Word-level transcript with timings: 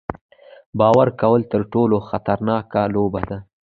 باور 0.79 1.07
کول 1.21 1.41
تر 1.51 1.61
ټولو 1.71 1.97
خطرناکه 2.09 2.81
لوبه 2.95 3.21
ده. 3.29 3.37